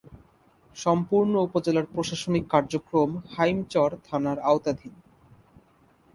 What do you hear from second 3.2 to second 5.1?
হাইমচর থানার আওতাধীন।